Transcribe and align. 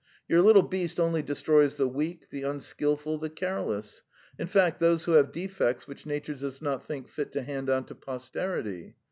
Your 0.27 0.41
little 0.41 0.63
beast 0.63 0.99
only 0.99 1.21
destroys 1.21 1.77
the 1.77 1.87
weak, 1.87 2.31
the 2.31 2.41
unskilful, 2.41 3.19
the 3.19 3.29
careless 3.29 4.01
in 4.39 4.47
fact, 4.47 4.79
those 4.79 5.03
who 5.03 5.11
have 5.11 5.31
defects 5.31 5.87
which 5.87 6.07
nature 6.07 6.33
does 6.33 6.59
not 6.59 6.83
think 6.83 7.07
fit 7.07 7.31
to 7.33 7.43
hand 7.43 7.69
on 7.69 7.85
to 7.85 7.93
posterity. 7.93 8.95